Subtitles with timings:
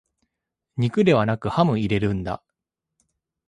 [0.77, 2.41] 肉ではなくハム入れるんだ